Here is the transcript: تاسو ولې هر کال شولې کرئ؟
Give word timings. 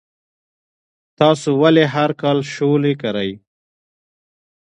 تاسو 1.19 1.49
ولې 1.61 1.83
هر 1.95 2.09
کال 2.21 2.39
شولې 2.53 2.93
کرئ؟ 3.01 3.31